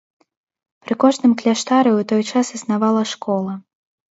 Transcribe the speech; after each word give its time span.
Пры 0.87 0.93
кожным 1.03 1.33
кляштары 1.41 1.91
ў 1.99 2.09
той 2.13 2.21
час 2.33 2.45
існавала 2.61 3.03
школа. 3.15 3.53